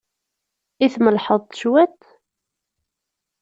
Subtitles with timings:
[0.85, 2.01] I tmellḥeḍ-t cwiṭ?